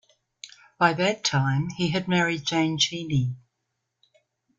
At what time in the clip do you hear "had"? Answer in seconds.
1.89-2.07